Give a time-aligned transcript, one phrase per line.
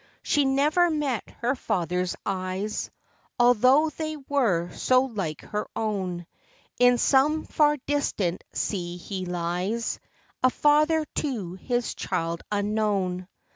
[0.23, 2.89] She never met her fatherŌĆÖs eyes,
[3.37, 6.25] Although they were so like her own;
[6.79, 9.99] In some far distant sea he lies,
[10.41, 13.27] A father to his child unknown.